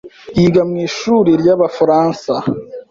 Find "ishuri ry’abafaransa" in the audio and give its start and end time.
0.87-2.33